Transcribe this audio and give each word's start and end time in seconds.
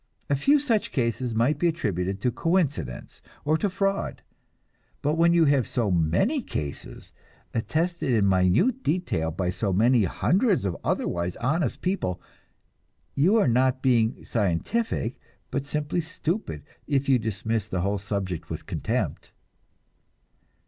A 0.31 0.35
few 0.35 0.59
such 0.59 0.91
cases 0.91 1.35
might 1.35 1.59
be 1.59 1.67
attributed 1.67 2.21
to 2.21 2.31
coincidence 2.31 3.21
or 3.45 3.55
to 3.59 3.69
fraud, 3.69 4.23
but 5.03 5.13
when 5.13 5.31
you 5.31 5.45
have 5.45 5.67
so 5.67 5.91
many 5.91 6.41
cases, 6.41 7.11
attested 7.53 8.09
in 8.11 8.27
minute 8.27 8.81
detail 8.81 9.29
by 9.29 9.51
so 9.51 9.71
many 9.71 10.05
hundreds 10.05 10.65
of 10.65 10.75
otherwise 10.83 11.35
honest 11.35 11.81
people, 11.83 12.19
you 13.13 13.35
are 13.37 13.47
not 13.47 13.83
being 13.83 14.25
scientific 14.25 15.19
but 15.51 15.65
simply 15.65 16.01
stupid 16.01 16.63
if 16.87 17.07
you 17.07 17.19
dismiss 17.19 17.67
the 17.67 17.81
whole 17.81 17.99
subject 17.99 18.49
with 18.49 18.65
contempt. 18.65 19.31